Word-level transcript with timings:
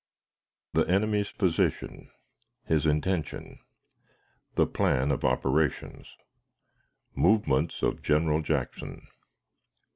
The 0.73 0.87
Enemy's 0.87 1.31
Position. 1.31 2.09
His 2.65 2.87
Intention. 2.87 3.59
The 4.55 4.65
Plan 4.65 5.11
of 5.11 5.23
Operations. 5.23 6.17
Movements 7.13 7.83
of 7.83 8.01
General 8.01 8.41
Jackson. 8.41 9.05